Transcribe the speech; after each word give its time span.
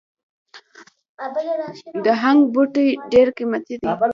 د 2.05 2.07
هنګ 2.21 2.39
بوټی 2.53 2.87
ډیر 3.11 3.27
قیمتي 3.37 3.75
دی 3.81 3.89